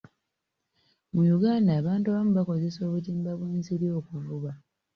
Mu 1.13 1.21
Uganda, 1.37 1.71
abantu 1.81 2.05
abamu 2.07 2.31
bakozesa 2.39 2.79
obutimba 2.87 3.31
bw'ensiri 3.37 3.87
okuvuba. 3.99 4.51